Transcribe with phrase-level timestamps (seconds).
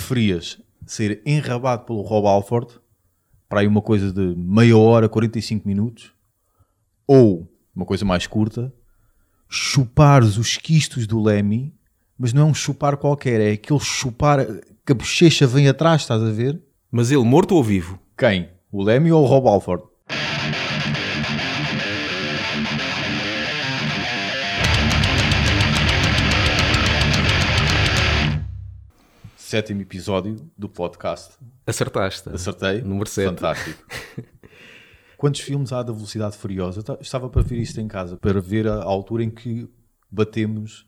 [0.00, 2.80] preferias ser enrabado pelo Rob Alford
[3.48, 6.12] para aí uma coisa de meia hora, 45 minutos,
[7.06, 8.72] ou uma coisa mais curta,
[9.48, 11.74] chupares os quistos do Lemmy,
[12.16, 14.46] mas não é um chupar qualquer, é aquele chupar
[14.86, 16.62] que a bochecha vem atrás, estás a ver?
[16.90, 17.98] Mas ele morto ou vivo?
[18.16, 18.48] Quem?
[18.70, 19.82] O Lemmy ou o Rob Alford?
[29.50, 31.36] Sétimo episódio do podcast.
[31.66, 32.28] Acertaste.
[32.28, 32.82] Acertei?
[32.82, 33.30] Número 7.
[33.30, 33.84] Fantástico.
[35.18, 36.84] Quantos filmes há da Velocidade Furiosa?
[37.00, 39.68] Estava para ver isto em casa, para ver a altura em que
[40.08, 40.86] batemos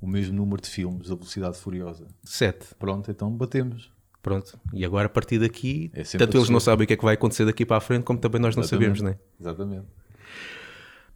[0.00, 2.06] o mesmo número de filmes da Velocidade Furiosa.
[2.24, 2.76] 7.
[2.78, 3.92] Pronto, então batemos.
[4.22, 4.58] Pronto.
[4.72, 7.12] E agora a partir daqui, É tanto eles não sabem o que é que vai
[7.12, 8.96] acontecer daqui para a frente, como também nós não Exatamente.
[8.96, 9.22] sabemos, né?
[9.38, 9.86] Exatamente.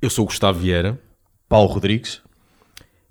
[0.03, 1.01] Eu sou o Gustavo Vieira
[1.49, 2.21] Paulo Rodrigues.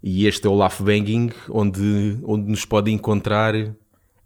[0.03, 3.55] e este é o Laugh Banging, onde, onde nos pode encontrar.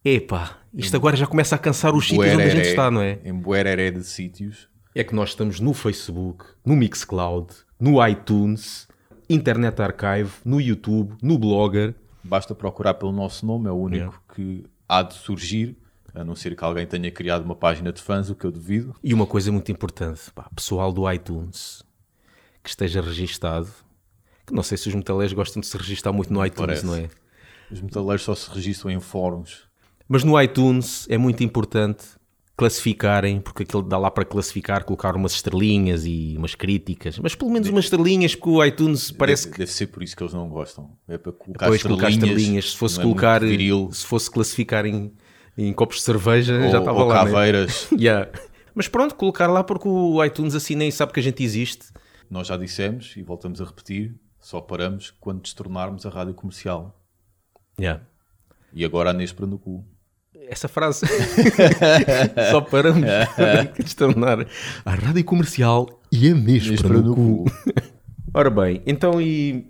[0.08, 3.18] Epá, isto agora já começa a cansar os sítios onde a gente está, não é?
[3.26, 4.70] Em Buereré de sítios.
[4.94, 8.88] É que nós estamos no Facebook, no Mixcloud, no iTunes,
[9.28, 11.96] Internet Archive, no YouTube, no Blogger.
[12.24, 15.76] Basta procurar pelo nosso nome, é o único que há de surgir,
[16.14, 18.96] a não ser que alguém tenha criado uma página de fãs, o que eu duvido.
[19.04, 21.84] E uma coisa muito importante, pá, pessoal do iTunes,
[22.62, 23.70] que esteja registado,
[24.46, 26.86] que não sei se os metaleiros gostam de se registar muito no iTunes, Parece.
[26.86, 27.10] não é?
[27.72, 29.68] Os metaleiros só se registram em fóruns.
[30.08, 32.06] Mas no iTunes é muito importante
[32.58, 37.52] classificarem, porque aquilo dá lá para classificar, colocar umas estrelinhas e umas críticas, mas pelo
[37.52, 40.34] menos umas estrelinhas, porque o iTunes parece deve, que deve ser por isso que eles
[40.34, 40.98] não gostam.
[41.08, 45.12] É para colocar depois colocar estrelinhas, estrelinhas, se fosse é colocar, se fosse classificar em,
[45.58, 47.26] em copos de cerveja, ou, já estava ou lá.
[47.26, 47.32] né?
[47.32, 47.88] caveiras.
[47.98, 48.32] Yeah.
[48.74, 51.88] Mas pronto, colocar lá porque o iTunes assim nem sabe que a gente existe.
[52.30, 57.02] Nós já dissemos e voltamos a repetir, só paramos quando destornarmos a rádio comercial.
[57.80, 58.02] Yeah.
[58.74, 59.86] E agora a Nespra no cu.
[60.48, 61.06] Essa frase
[62.52, 63.02] só paramos
[63.84, 64.46] de tornar
[64.86, 67.46] a rádio comercial e a mesma Nespra no cu.
[68.34, 69.66] Ora bem, então e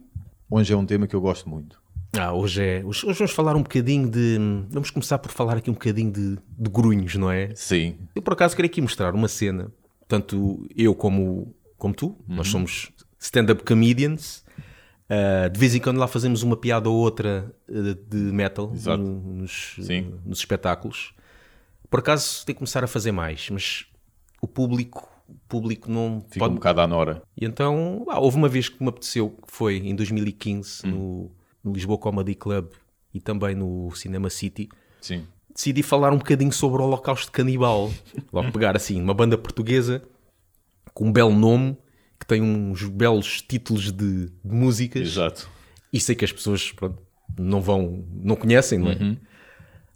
[0.49, 1.79] Hoje é um tema que eu gosto muito.
[2.17, 4.37] ah, hoje é hoje, hoje vamos falar um bocadinho de
[4.69, 7.49] vamos começar por falar aqui um bocadinho de, de grunhos, não é?
[7.55, 9.71] Sim, Eu por acaso queria aqui mostrar uma cena,
[10.07, 14.44] tanto eu como, como tu, nós somos stand-up comedians.
[15.07, 18.97] Uh, de vez em quando lá fazemos uma piada ou outra uh, de metal no-
[19.21, 20.15] nos, Sim.
[20.25, 21.13] nos espetáculos.
[21.89, 23.85] Por acaso tem que começar a fazer mais, mas
[24.41, 26.53] o público, o público não fica pode.
[26.53, 27.21] um bocado à nora.
[27.39, 31.31] E então, ah, houve uma vez que me apeteceu, que foi em 2015, no,
[31.63, 32.71] no Lisboa Comedy Club
[33.13, 34.67] e também no Cinema City,
[34.99, 35.23] Sim.
[35.53, 37.91] decidi falar um bocadinho sobre o Holocausto Canibal.
[38.33, 40.01] Logo pegar assim, uma banda portuguesa
[40.95, 41.77] com um belo nome,
[42.19, 45.07] que tem uns belos títulos de, de músicas.
[45.07, 45.49] Exato.
[45.91, 46.97] E sei que as pessoas pronto,
[47.37, 48.95] não vão, não conhecem, não é?
[48.95, 49.17] Uhum.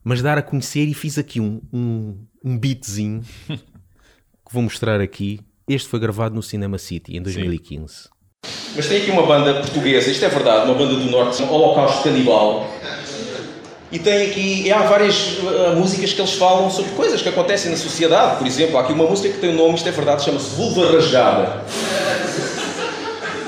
[0.04, 5.40] Mas dar a conhecer e fiz aqui um, um, um beatzinho que vou mostrar aqui.
[5.68, 8.10] Este foi gravado no Cinema City em 2015.
[8.76, 12.68] Mas tem aqui uma banda portuguesa, isto é verdade, uma banda do Norte, Holocausto Canibal.
[13.92, 17.72] E tem aqui, e há várias uh, músicas que eles falam sobre coisas que acontecem
[17.72, 18.38] na sociedade.
[18.38, 20.92] Por exemplo, há aqui uma música que tem um nome, isto é verdade, chama-se Vulva
[20.92, 21.66] Rasgada.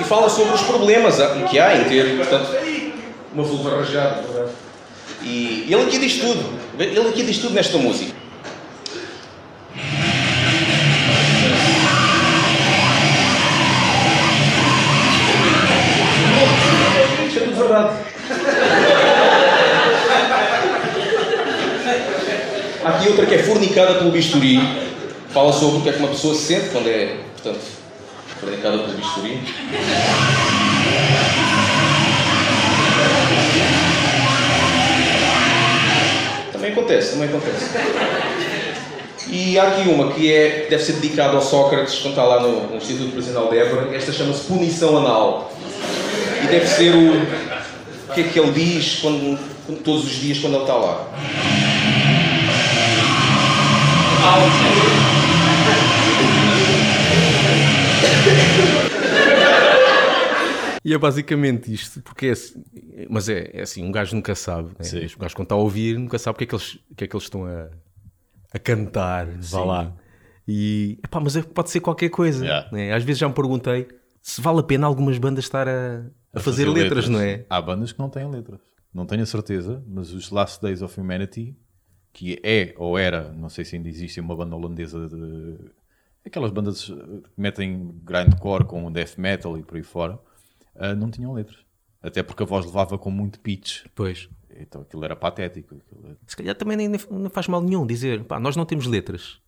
[0.01, 1.17] E fala sobre os problemas
[1.47, 2.49] que há em ter, portanto,
[3.31, 4.23] uma vulva rasgada.
[4.35, 4.47] é.
[5.23, 6.43] E ele aqui diz tudo.
[6.79, 8.11] Ele aqui diz tudo nesta música.
[17.35, 17.95] É tudo verdade.
[22.83, 24.59] Há aqui outra que é fornicada pelo bisturi.
[25.29, 27.80] Fala sobre o que é que uma pessoa se sente quando é, portanto,
[28.41, 29.39] fornicada pelo bisturi.
[36.51, 37.65] Também acontece, também acontece.
[39.29, 42.69] E há aqui uma que é, deve ser dedicada ao Sócrates, quando está lá no,
[42.69, 43.95] no Instituto Prisional de Évora.
[43.95, 45.53] Esta chama-se Punição Anal.
[46.43, 49.39] E deve ser o, o que é que ele diz quando,
[49.83, 51.07] todos os dias quando ele está lá.
[60.91, 62.61] E é basicamente isto, porque é assim,
[63.09, 64.85] mas é, é assim, um gajo nunca sabe, né?
[65.15, 67.03] Um gajo quando está a ouvir nunca sabe o que é que eles, o que
[67.05, 67.69] é que eles estão a,
[68.53, 69.95] a cantar, vá lá.
[70.45, 72.43] E, epá, mas é- pode ser qualquer coisa.
[72.43, 72.69] Yeah.
[72.73, 72.91] né?
[72.91, 73.87] Às vezes já me perguntei
[74.21, 76.03] se vale a pena algumas bandas estar a,
[76.33, 77.45] a fazer, letras, não é?
[77.49, 78.59] Há bandas que não têm letras.
[78.93, 81.55] Não tenho a certeza, mas os Last Days of Humanity,
[82.11, 85.57] que é ou era, não sei se ainda existe, uma banda holandesa de.
[86.25, 90.19] Aquelas bandas que metem grindcore com death metal e por aí fora,
[90.75, 91.59] ah, não tinham letras.
[92.01, 93.85] Até porque a voz levava com muito pitch.
[93.93, 94.27] Pois.
[94.59, 95.75] Então aquilo era patético.
[95.75, 98.85] Aquilo era- Se calhar também nem, não faz mal nenhum dizer, pá, nós não temos
[98.87, 99.39] letras.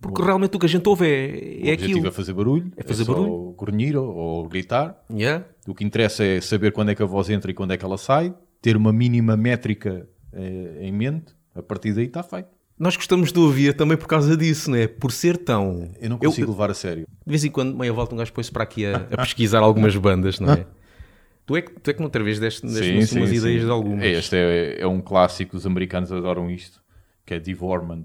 [0.00, 2.06] Porque realmente o que a gente ouve é, é aquilo.
[2.06, 3.52] é fazer barulho, É fazer só barulho.
[3.56, 5.00] grunhir ou, ou gritar.
[5.10, 5.46] Yeah.
[5.66, 7.84] O que interessa é saber quando é que a voz entra e quando é que
[7.84, 12.48] ela sai, ter uma mínima métrica eh, em mente, a partir daí está feito.
[12.82, 14.88] Nós gostamos de ouvir também por causa disso, não é?
[14.88, 15.88] Por ser tão.
[16.00, 17.06] Eu não consigo levar a sério.
[17.24, 19.94] de vez em quando, meia volta, um gajo põe-se para aqui a, a pesquisar algumas
[19.96, 20.66] bandas, não é?
[21.46, 24.04] Tu é que, tu é que não outra vez deste, deste umas ideias de algumas.
[24.04, 26.80] Este é, é um clássico, os americanos adoram isto,
[27.24, 28.04] que é Devorment.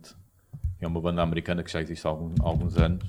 [0.80, 3.00] É uma banda americana que já existe há, algum- há alguns anos.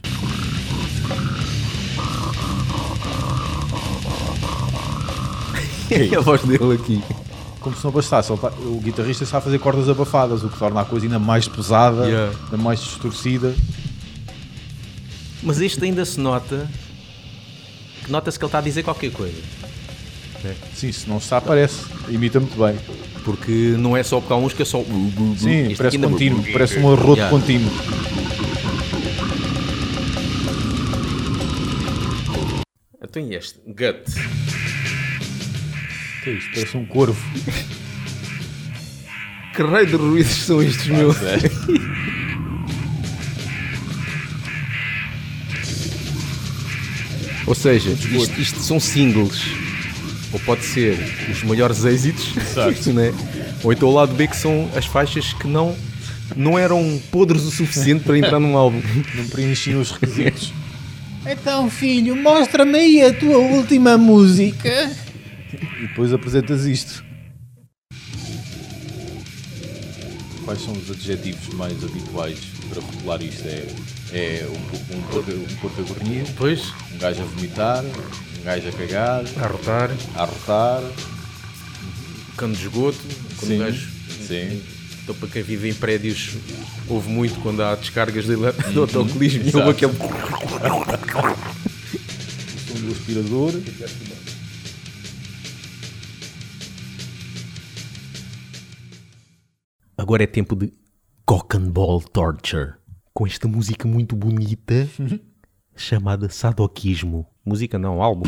[5.90, 7.02] É a voz dele aqui.
[7.68, 10.84] Como se não bastasse, tá- o guitarrista sabe fazer cordas abafadas, o que torna a
[10.86, 12.34] coisa ainda mais pesada, Yeah.
[12.44, 13.54] ainda mais distorcida.
[15.42, 16.66] Mas este ainda se nota.
[18.06, 19.36] que Nota-se que ele está a dizer qualquer coisa.
[20.74, 21.84] Sim, se não está, parece.
[22.08, 22.74] Imita muito bem.
[23.22, 24.82] Porque não é só porque há uns que é só.
[25.36, 27.28] Sim, Este parece contínuo, parece um arroto Yeah.
[27.30, 27.70] contínuo.
[33.02, 33.58] Então e este?
[33.66, 34.47] Gut.
[36.28, 36.50] Que é isto?
[36.54, 37.18] Parece um corvo.
[39.54, 41.12] Que raio de ruídos são estes, meu?
[41.12, 41.50] Sério?
[47.44, 49.42] Ou seja, isto, isto são singles.
[50.32, 50.96] Ou pode ser
[51.28, 52.92] os maiores êxitos, Exato.
[52.92, 53.12] né?
[53.64, 55.74] ou então o lado B que são as faixas que não,
[56.36, 58.80] não eram podres o suficiente para entrar num álbum.
[59.16, 60.52] Não preenchiam os requisitos.
[61.26, 64.88] Então, filho, mostra-me aí a tua última música.
[65.78, 67.04] E depois apresentas isto.
[70.44, 72.38] Quais são os adjetivos mais habituais
[72.70, 73.46] para rotular isto?
[73.46, 73.66] É,
[74.12, 78.68] é um, um, porco, um porco a grunhir, Depois, um gajo a vomitar, um gajo
[78.68, 80.82] a cagar, a rotar, a arrotar.
[82.36, 82.98] cano de esgoto,
[83.36, 83.88] quando Sim, o gajo.
[84.26, 84.62] sim.
[85.02, 86.30] Então, para quem vive em prédios,
[86.88, 89.58] houve muito quando há descargas de, ele- de autocolismo e Exato.
[89.58, 89.92] houve aquele.
[89.92, 89.98] O
[92.66, 93.52] som do aspirador.
[100.08, 100.72] Agora é tempo de
[101.26, 102.72] Cock and Ball Torture.
[103.12, 104.88] Com esta música muito bonita
[105.76, 107.26] chamada Sadoquismo.
[107.44, 108.26] Música não, álbum.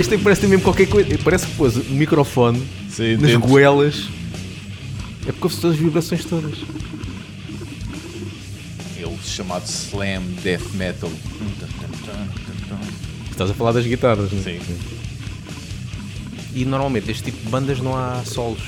[0.00, 1.18] Este parece mesmo qualquer coisa.
[1.22, 4.08] Parece que pôs o microfone Sim, nas goelas.
[5.26, 6.58] É porque ouve-se todas as vibrações todas.
[8.98, 11.10] É o chamado Slam Death Metal.
[13.30, 14.42] Estás a falar das guitarras, não é?
[14.42, 14.97] Sim.
[16.54, 18.62] E normalmente este tipo de bandas não há solos.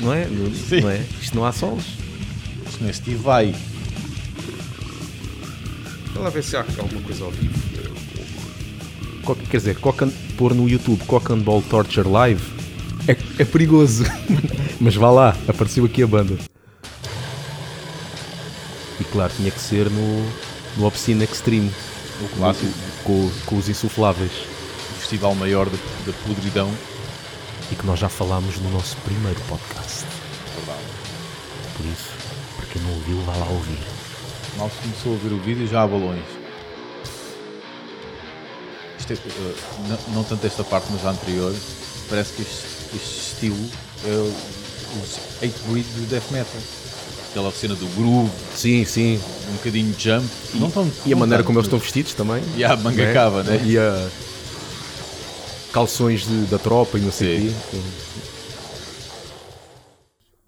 [0.00, 0.26] Não é?
[0.26, 0.80] Não, Sim.
[0.80, 1.04] não é?
[1.20, 1.84] Isto não há solos.
[2.66, 3.54] Isto não é Steve Vai.
[6.06, 7.68] Vamos lá ver se há alguma coisa ao vivo.
[9.50, 9.78] Quer dizer,
[10.38, 12.42] pôr no YouTube Cock and Ball Torture Live
[13.08, 14.04] é, é perigoso.
[14.80, 16.36] Mas vá lá, apareceu aqui a banda.
[19.00, 20.26] E claro, tinha que ser no,
[20.76, 21.70] no Obscene Extreme.
[22.22, 22.72] O clássico.
[23.04, 24.32] Com, com os insufláveis.
[25.08, 26.70] Festival maior da, podridão.
[27.72, 30.04] E que nós já falámos no nosso primeiro podcast.
[30.54, 30.82] Verdade.
[31.74, 32.10] Por isso,
[32.54, 33.78] para quem não ouviu, vá lá ouvir.
[34.58, 36.26] Mal se começou a ver o vídeo já há balões.
[39.08, 39.54] É, eh,
[39.88, 41.54] não, não tanto esta parte, mas a anterior,
[42.10, 43.70] parece que este, este estilo
[44.04, 44.34] é o,
[45.02, 46.60] os 8-bit do death metal.
[47.30, 49.18] Aquela cena do groove, Sim, sim.
[49.48, 50.28] um bocadinho de jump.
[50.52, 52.42] não tão, E a maneira como eles estão vestidos também.
[52.58, 53.62] E a manga cava, né?
[53.64, 54.06] E a
[55.72, 57.56] calções de- da tropa e não sei o quê.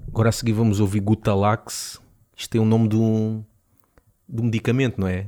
[0.08, 2.00] Agora a seguir vamos ouvir Gutalax.
[2.36, 3.44] Isto tem o nome de um,
[4.28, 5.26] de um medicamento, não é?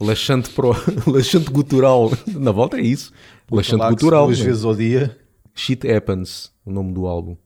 [0.00, 0.74] Laxante, pro,
[1.06, 2.10] laxante gutural.
[2.26, 3.12] Na volta é isso.
[3.50, 4.26] Laxante que gutural.
[4.26, 4.44] Duas é?
[4.44, 5.16] vezes ao dia.
[5.54, 7.36] Shit Happens, o nome do álbum.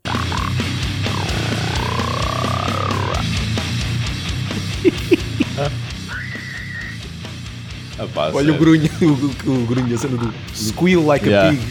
[8.02, 8.54] Ah, pá, Olha sério.
[8.54, 8.90] o grunho,
[9.46, 11.50] o, o grunho, a cena do squeal like Yeah.
[11.50, 11.62] a pig.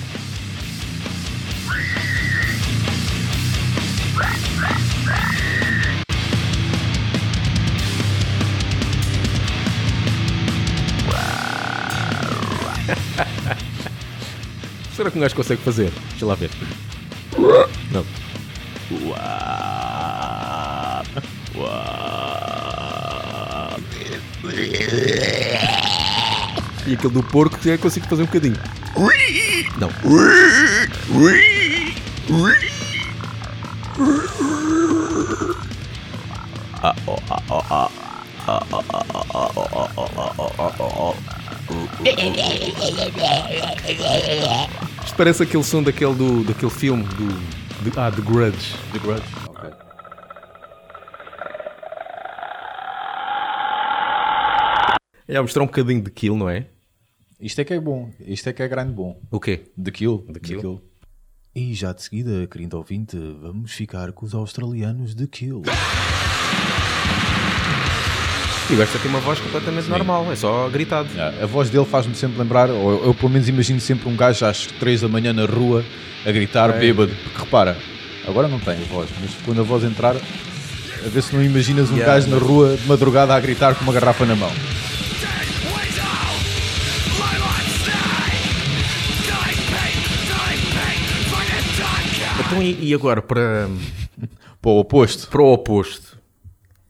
[14.96, 15.92] Será que um gajo consegue fazer?
[16.12, 16.50] Deixa lá ver.
[17.92, 18.06] Não.
[26.92, 28.58] E aquele do porco que eu consigo fazer um bocadinho.
[29.80, 29.88] Não.
[45.06, 48.76] Isto parece aquele som daquele, do, daquele filme do, ah, The Grudge.
[48.92, 49.24] The Grudge?
[55.26, 56.66] É a mostrar um bocadinho de kill, não é?
[57.42, 58.10] Isto é que é bom.
[58.20, 59.20] Isto é que é grande bom.
[59.32, 59.62] O quê?
[59.84, 60.26] The Kill.
[60.32, 60.82] The Kill.
[61.56, 65.64] E já de seguida, querido ouvinte, vamos ficar com os australianos The Kill.
[68.70, 71.10] E o gajo tem uma voz completamente normal, é só gritado.
[71.18, 74.46] Ah, A voz dele faz-me sempre lembrar, ou eu, pelo menos imagino sempre um gajo
[74.46, 75.84] às 3 da manhã na rua
[76.26, 76.80] a gritar É.
[76.80, 77.12] bêbado.
[77.24, 77.76] Porque repara,
[78.26, 81.96] agora não tem voz, mas quando a voz entrar, a ver se não imaginas um
[81.98, 84.52] Yeah, gajo na rua de madrugada a gritar com uma garrafa na mão.
[92.52, 93.70] Então, e, e agora para,
[94.62, 95.30] Para o oposto.
[95.30, 96.20] para o oposto?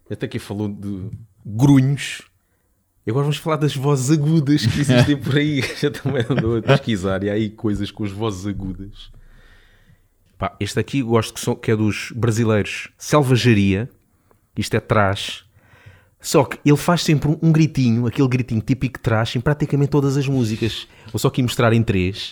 [0.10, 1.12] Até aqui falou de
[1.46, 2.24] grunhos.
[3.06, 5.62] E agora vamos falar das vozes agudas que existem por aí.
[5.80, 9.12] Já também andou a pesquisar e há aí coisas com as vozes agudas.
[10.36, 12.90] Pá, este aqui gosto que, são, que é dos brasileiros.
[12.98, 13.88] Selvageria.
[14.58, 15.46] Isto é trash.
[16.20, 19.92] Só que ele faz sempre um, um gritinho, aquele gritinho típico de trash, em praticamente
[19.92, 20.88] todas as músicas.
[21.12, 22.32] Vou só aqui mostrar em três.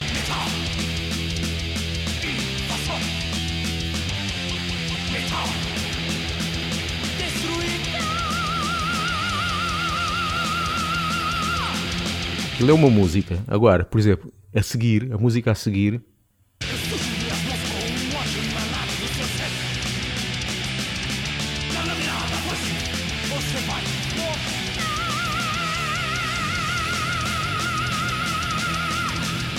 [12.60, 13.42] Ele é uma música.
[13.48, 16.02] Agora, por exemplo, a seguir, a música a seguir.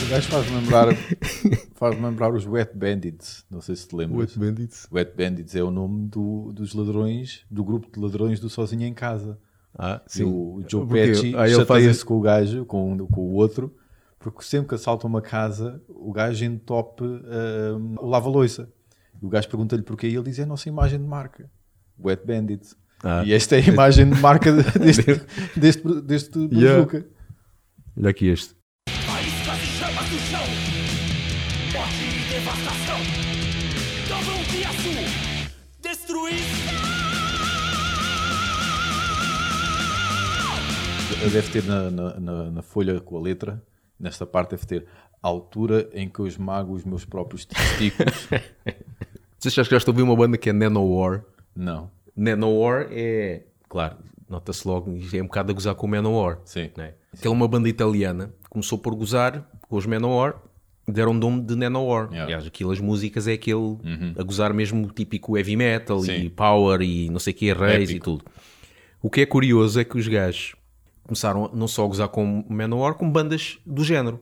[0.05, 0.89] O gajo faz-me lembrar,
[1.77, 3.45] faz lembrar os Wet Bandits.
[3.51, 4.37] Não sei se te lembras.
[4.37, 4.87] Bandits.
[4.91, 8.95] Wet Bandits é o nome do- dos ladrões, do grupo de ladrões do Sozinho em
[8.95, 9.39] Casa.
[9.79, 13.33] Ah, E o Joe Pesci aí ele faz chateia-se com o gajo, com, com o
[13.35, 13.75] outro,
[14.19, 18.69] porque sempre que assalta uma casa, o gajo entope hum, o lava-loiça.
[19.23, 21.51] E o gajo pergunta-lhe porquê e ele diz: é a nossa imagem de marca,
[21.99, 22.75] Wet Bandit.
[23.03, 23.23] Ah.
[23.25, 25.21] E esta é a imagem de marca deste,
[25.57, 26.73] deste, deste Yeah.
[26.85, 27.07] bazooka.
[27.97, 28.55] Olha aqui este.
[41.21, 43.63] Deve ter na, na, na- na folha com a letra,
[43.99, 44.87] nesta parte deve ter
[45.23, 48.29] a altura em que eu esmago os meus próprios testículos.
[49.39, 51.23] Vocês já chegaste a ouvir uma banda que é Nanowar?
[51.55, 51.91] Não.
[52.17, 53.97] Nanowar é, claro,
[54.29, 56.39] nota-se logo, é um bocado a gozar com o Manowar.
[56.45, 56.71] Sim.
[56.77, 56.95] Né?
[57.17, 60.35] Aquela é uma banda italiana, começou por gozar com os Manowar,
[60.89, 62.07] deram nome de Nanowar.
[62.07, 62.25] Yeah.
[62.25, 63.79] Aliás, aquilo, as músicas é aquele
[64.19, 66.13] a gozar mesmo típico heavy metal Sim.
[66.17, 68.25] e power e não sei o que, reis e tudo.
[69.03, 70.55] O que é curioso é que os gajos
[71.11, 74.21] começaram não só a gozar com Manowar, como bandas do género.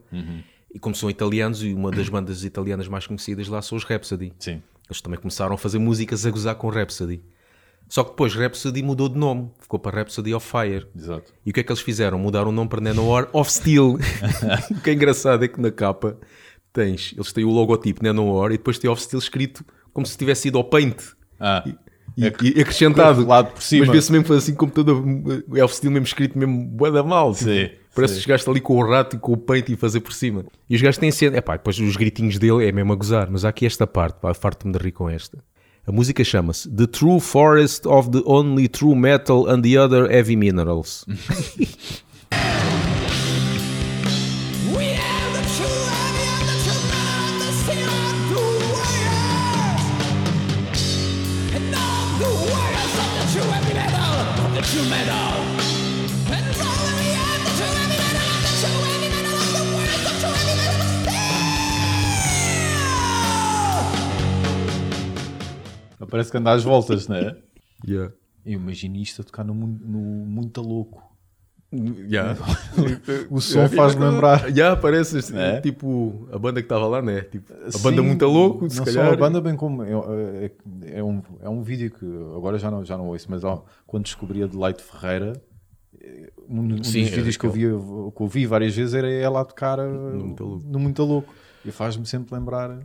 [0.75, 4.33] E como são italianos, e uma das bandas italianas mais conhecidas lá são os Rhapsody.
[4.39, 4.63] Sim.
[4.89, 7.23] Eles também começaram a fazer músicas a gozar com Rhapsody.
[7.89, 10.87] Só que depois Rhapsody mudou de nome, ficou para Rhapsody of Fire.
[10.97, 11.33] Exato.
[11.45, 12.19] E o que é que eles fizeram?
[12.19, 13.97] Mudaram o nome para Nanowar of Steel.
[14.71, 16.19] o que é engraçado é que na capa
[16.73, 20.43] tens, eles têm o logotipo Nanowar e depois tem of Steel escrito como se tivesse
[20.43, 21.03] sido ao Paint.
[21.41, 21.75] Ah, E,
[22.25, 23.23] É e acrescentado.
[23.25, 23.87] colado por cima.
[23.87, 25.03] Mas vê-se mesmo assim como todo
[25.55, 27.33] é of Steel mesmo escrito mesmo bué da mal.
[27.33, 28.19] tipo, Sim, parece sim.
[28.21, 30.45] que chegaste ali com o rato e com o Paint e fazer por cima.
[30.69, 31.37] E os gajos têm cena.
[31.37, 33.29] Epá, depois os gritinhos dele é mesmo a gozar.
[33.31, 35.39] Mas há aqui esta parte, pá, farto-me de rir com esta.
[35.87, 40.37] A música chama-se The True Forest of the Only True Metal and the Other Heavy
[40.37, 41.07] Minerals.
[66.11, 67.37] Parece que anda às voltas, não é?
[67.87, 68.13] Yeah.
[68.45, 71.08] Eu imagino isto a tocar no, no Muito Louco.
[71.71, 72.35] Yeah.
[73.29, 74.51] O som faz-me lembrar.
[74.51, 75.61] Já parece assim, É?
[75.61, 77.21] tipo a banda que estava lá, né?
[77.23, 79.07] Tipo, a Sim, banda muito louco, não calhar.
[79.07, 79.83] só a banda, bem como.
[79.83, 80.51] É, é-
[80.99, 84.05] é um, é um vídeo que agora já não, já não ouço, mas ó, quando
[84.05, 85.35] descobri a de Leite Ferreira,
[86.01, 87.69] eh, um, um Sim, dos é vídeos que eu, via,
[88.17, 90.67] que eu vi várias vezes era ela a tocar eh, Muito Louco.
[90.67, 91.35] no Muito Louco.
[91.67, 92.79] E faz-me sempre lembrar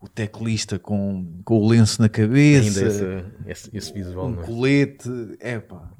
[0.00, 4.44] o teclista com, com o lenço na Ainda cabeça, esse, esse, esse visual, um é?
[4.44, 5.10] colete.
[5.40, 5.90] É pá.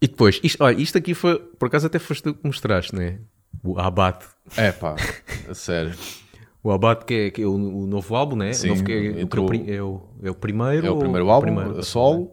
[0.00, 3.20] E depois, isto, olha, isto aqui foi, por acaso até foste tu que mostraste, né?
[3.62, 4.26] O Abate.
[4.56, 4.96] É pá,
[5.54, 5.92] sério.
[6.62, 8.52] O Abate que é, que é o, o novo álbum, né?
[8.52, 10.86] Sim, o novo que é, entrou- o, é, o, é o primeiro.
[10.86, 11.78] É o primeiro álbum, primeiro?
[11.78, 12.32] a solo,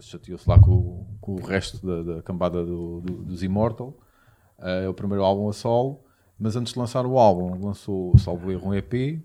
[0.00, 3.94] chateou-se lá com, com o resto da, da cambada do- do- dos Immortal.
[4.58, 6.02] Eh, é o primeiro álbum a solo,
[6.38, 9.20] mas antes de lançar o álbum, lançou, salvo erro, um EP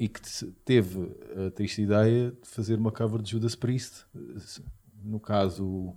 [0.00, 1.12] e que te- teve
[1.46, 4.04] a triste ideia de fazer uma cover de Judas Priest.
[5.04, 5.94] No caso,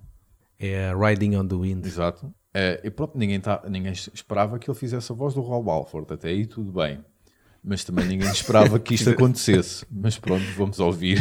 [0.62, 1.84] É Riding on the Wind.
[1.84, 2.32] exato.
[2.54, 6.12] Eh, e pronto, ninguém, tá, ninguém esperava que ele fizesse a voz do Rob Alford,
[6.14, 7.00] até aí tudo bem.
[7.64, 9.84] Mas também ninguém esperava que isto acontecesse.
[9.90, 11.18] Mas pronto, vamos ouvir.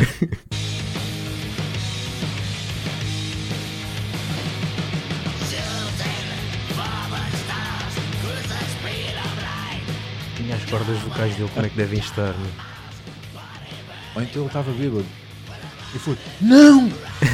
[10.36, 12.34] Tinha as cordas vocais dele, como é que devem estar?
[12.34, 12.52] né?
[14.16, 15.06] Ou então ele estava bêbado.
[15.94, 16.90] E foi: Não!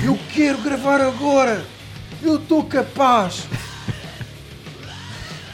[0.05, 1.63] Eu quero gravar agora!
[2.21, 3.47] Eu estou capaz!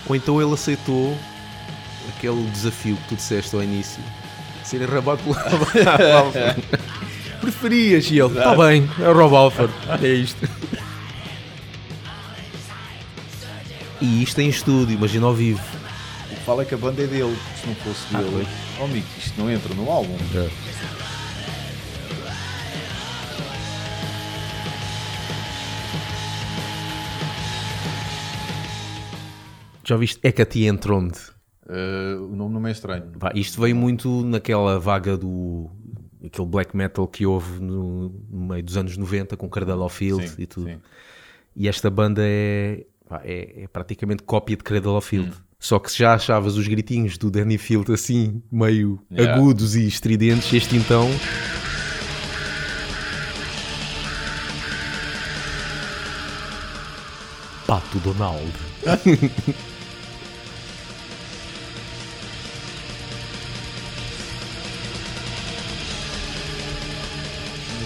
[0.07, 1.17] Ou então ele aceitou
[2.15, 4.01] aquele desafio que tu disseste ao início.
[4.63, 6.33] Ser arrabado pelo Rob.
[7.41, 8.09] Preferias?
[8.09, 9.73] E ele, está bem, é o Rob Alford.
[10.01, 10.47] É isto.
[14.01, 15.61] E isto em estúdio, imagina ao vivo.
[16.31, 17.37] O que fala é que a banda é dele.
[17.61, 18.47] Se não fosse dele,
[18.79, 20.17] oh, amigo, isto não entra no álbum.
[29.83, 31.19] Já viste Hecate Entronde?
[31.67, 33.03] Eh, o nome não me é estranho.
[33.19, 35.69] Pá, isto veio muito naquela vaga do
[36.25, 40.29] aquele black metal que houve no, no meio dos anos 90 com Cradle of Field
[40.29, 40.67] Sim, e tudo.
[40.69, 40.77] sim.
[41.55, 45.33] E esta banda é, pá, é, é praticamente cópia de Cradle of Field.
[45.59, 49.35] Só que se já achavas os gritinhos do Danny Field assim, meio Yeah.
[49.35, 51.09] agudos e estridentes, este então.
[57.67, 58.51] Pato Donald.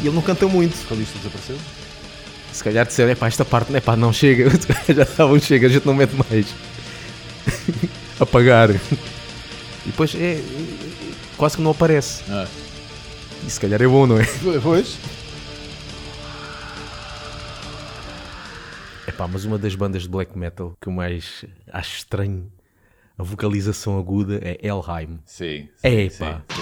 [0.02, 0.76] E ele não canta muito.
[0.76, 1.58] O Calixto desapareceu?
[2.52, 4.50] Se calhar disseram, é pá, esta parte não é pá, não chega,
[4.94, 6.48] já estavam, chega, a gente não mete mais.
[8.20, 8.72] Apagar.
[8.72, 8.80] E
[9.86, 10.44] depois é, é-
[11.38, 12.24] quase que não aparece.
[12.30, 12.48] Ah.
[13.46, 14.26] E se calhar é bom, não é?
[14.62, 14.98] Pois?
[19.06, 22.52] É pá, mas uma das bandas de black metal que eu mais acho estranho
[23.18, 25.20] a vocalização aguda é Elheim.
[25.26, 25.68] Sim.
[25.82, 26.42] É, sim, pá.
[26.50, 26.62] sim.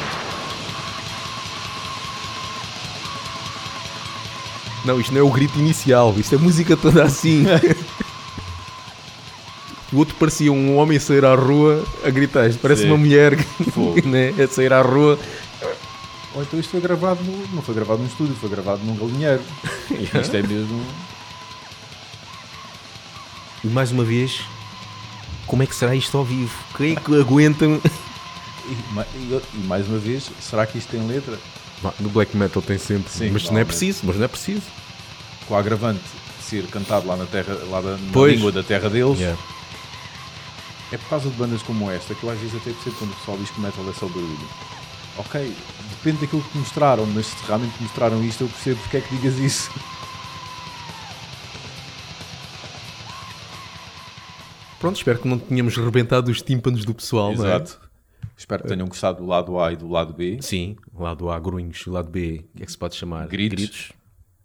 [4.85, 7.45] Não, isto não é o grito inicial, isto é música toda assim.
[9.91, 12.47] o outro parecia um homem a sair à rua a gritar.
[12.47, 12.89] Isto parece Sim.
[12.89, 13.35] uma mulher
[14.05, 15.17] né, a sair à rua.
[16.35, 19.41] Ou então isto foi gravado, no, não foi gravado num estúdio, foi gravado num galinheiro.
[20.21, 20.83] Isto é mesmo.
[23.63, 24.41] E mais uma vez,
[25.47, 26.53] como é que será isto ao vivo?
[26.75, 27.65] Quem é que aguenta?
[27.65, 27.79] E,
[28.69, 31.39] e- e mais uma vez, será que isto tem letra?
[31.99, 34.63] No black metal tem sempre, Sim, mas não é preciso, mas não é preciso.
[35.47, 36.01] Com o agravante
[36.37, 38.33] de ser cantado lá na terra, lá da, na Pois.
[38.33, 39.19] língua da terra deles.
[39.19, 39.39] Yeah.
[40.91, 43.15] É por causa de bandas como esta que eu às vezes até percebo quando o
[43.15, 44.49] pessoal diz que o metal é só barulho.
[45.17, 45.55] Ok,
[45.91, 49.15] depende daquilo que mostraram, mas se realmente te mostraram isto, eu percebo porque é que
[49.15, 49.71] digas isso.
[54.79, 57.55] Pronto, espero que não tenhamos rebentado os tímpanos do pessoal, não é?
[57.55, 57.79] Exato.
[58.37, 60.39] Espero que tenham gostado do lado A e do lado B.
[60.41, 63.27] Sim, o lado A, grunhos, o lado B, o que é que se pode chamar?
[63.27, 63.93] Gritos.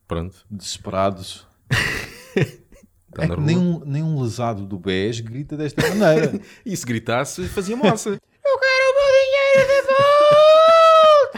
[0.07, 0.45] Pronto.
[0.51, 1.47] Desesperados.
[1.71, 2.61] Está
[3.19, 3.45] É que rua.
[3.45, 6.41] nem um, nem um lesado do BES grita desta maneira.
[6.65, 8.11] E se gritasse, fazia moça.
[8.45, 9.83] Eu quero o meu dinheiro de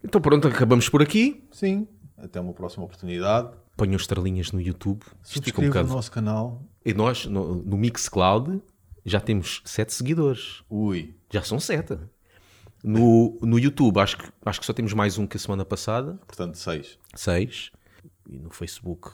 [0.03, 1.43] então pronto, acabamos por aqui.
[1.51, 1.87] Sim.
[2.15, 3.49] Até uma próxima oportunidade.
[3.75, 5.01] Ponham estrelinhas no YouTube.
[5.03, 5.91] Um Subscreva bocado...
[5.91, 6.63] o nosso canal.
[6.85, 8.61] E nós, no, no Mixcloud,
[9.05, 10.63] já temos sete seguidores.
[10.69, 11.15] Ui.
[11.31, 11.97] Já são sete.
[12.83, 16.19] No, no YouTube, acho que, acho que só temos mais um que a semana passada.
[16.27, 16.97] Portanto, seis.
[17.15, 17.71] Seis.
[18.29, 19.09] E no Facebook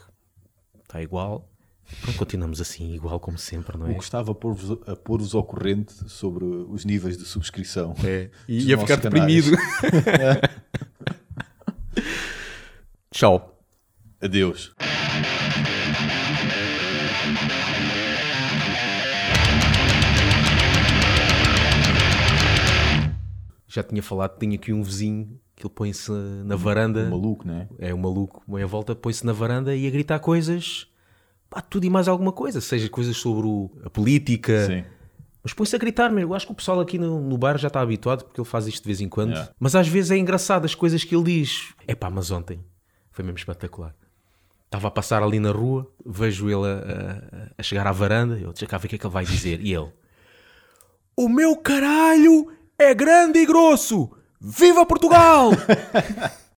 [0.82, 1.48] está igual.
[2.02, 3.94] Pronto, continuamos assim, igual como sempre, não é?
[3.94, 7.94] que estava a pôr-vos a pôr-vos ao corrente sobre os níveis de subscrição.
[8.04, 8.30] É.
[8.48, 9.44] E ia ficar canais.
[9.44, 9.56] deprimido.
[13.10, 13.60] Tchau.
[14.20, 14.72] Adeus.
[23.72, 26.10] Já tinha falado, tinha aqui um vizinho que ele põe-se
[26.44, 27.08] na varanda.
[27.08, 27.68] Maluco, não é?
[27.78, 30.88] É um maluco, meia volta, põe-se na varanda e a gritar coisas.
[31.48, 32.60] Pá, tudo e mais alguma coisa.
[32.60, 34.66] Seja coisas sobre o- a política.
[34.66, 34.84] Sim.
[35.42, 36.30] Mas põe-se a gritar mesmo.
[36.32, 38.66] Eu acho que o pessoal aqui no, no bar já está habituado porque ele faz
[38.66, 39.30] isto de vez em quando.
[39.30, 39.52] Yeah.
[39.60, 41.72] Mas às vezes é engraçado as coisas que ele diz.
[41.86, 42.60] É pá, mas ontem
[43.12, 43.94] foi mesmo espetacular.
[44.66, 48.36] Estava a passar ali na rua, vejo ele a, a- a chegar à varanda.
[48.38, 49.60] Eu deixa cá o que é que ele vai dizer.
[49.60, 49.88] E ele:
[51.16, 54.10] O meu caralho é grande e grosso!
[54.40, 55.50] Viva Portugal!